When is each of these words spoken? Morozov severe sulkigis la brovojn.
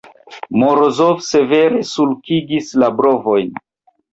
Morozov 0.61 1.13
severe 1.27 1.83
sulkigis 1.91 2.73
la 2.85 2.93
brovojn. 3.03 3.53